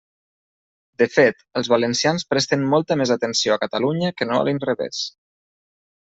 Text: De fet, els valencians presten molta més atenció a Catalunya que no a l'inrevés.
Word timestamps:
De 1.01 1.07
fet, 1.15 1.43
els 1.61 1.69
valencians 1.73 2.25
presten 2.31 2.65
molta 2.73 2.99
més 3.03 3.13
atenció 3.17 3.55
a 3.55 3.59
Catalunya 3.67 4.11
que 4.19 4.29
no 4.33 4.41
a 4.41 4.49
l'inrevés. 4.51 5.05